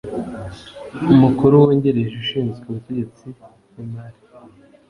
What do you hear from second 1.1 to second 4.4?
Mukuru Wungirije ushinzwe ubutegetsi n imari